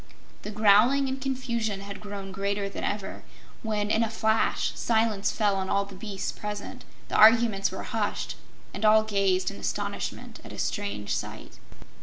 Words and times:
The 0.41 0.49
growling 0.49 1.07
and 1.07 1.21
confusion 1.21 1.81
had 1.81 2.01
grown 2.01 2.31
greater 2.31 2.67
than 2.67 2.83
ever 2.83 3.21
when 3.61 3.91
in 3.91 4.01
a 4.03 4.09
flash 4.09 4.71
silence 4.73 5.31
fell 5.31 5.57
on 5.57 5.69
all 5.69 5.85
the 5.85 5.93
beasts 5.93 6.31
present, 6.31 6.83
the 7.07 7.13
arguments 7.15 7.69
were 7.69 7.83
hushed, 7.83 8.35
and 8.73 8.83
all 8.83 9.03
gazed 9.03 9.51
in 9.51 9.57
astonishment 9.57 10.39
at 10.43 10.51
a 10.53 10.57
strange 10.57 11.15
sight. 11.15 11.59